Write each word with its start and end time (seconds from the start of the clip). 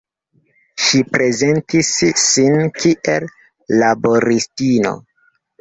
Ŝi 0.85 1.01
prezentis 1.17 1.91
sin 2.23 2.57
kiel 2.79 3.29
laboristino. 3.85 4.99